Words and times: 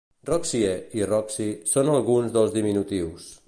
"Roxie" 0.27 0.71
i 1.01 1.03
"Roxy" 1.11 1.47
són 1.73 1.93
alguns 1.99 2.35
dels 2.39 2.59
diminutius. 2.61 3.33